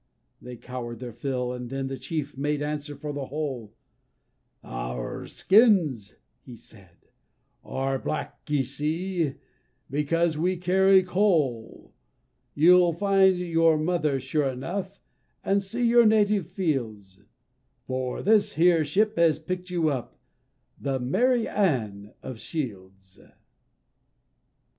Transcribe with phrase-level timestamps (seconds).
[0.41, 3.75] They crow'd their fill, and then the Chief made answer for the whole;
[4.63, 6.15] "Our skins,"
[6.55, 7.09] said he,
[7.63, 9.35] "are black, ye see,
[9.91, 11.93] because we carry coal;
[12.55, 14.99] You'll find your mother sure enough,
[15.43, 17.21] and see your native fields
[17.85, 20.17] For this here ship has pick'd you up
[20.79, 23.19] the Mary Ann of Shields!"